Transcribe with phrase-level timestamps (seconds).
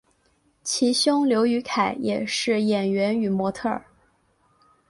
[0.63, 3.85] 其兄刘雨凯也是演员与模特儿。